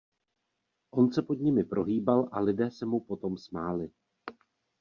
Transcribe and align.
On 1.01 1.11
se 1.11 1.21
pod 1.21 1.39
nimi 1.41 1.63
prohýbal, 1.63 2.29
a 2.31 2.39
lidé 2.39 2.71
se 2.71 2.85
mu 2.85 2.99
potom 2.99 3.37
smáli. 3.37 3.91